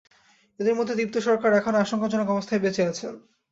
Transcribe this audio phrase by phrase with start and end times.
[0.59, 3.13] এঁদের মধ্যে দীপ্ত সরকার এখনো আশঙ্কাজনক অবস্থায় বেঁচে আছেন।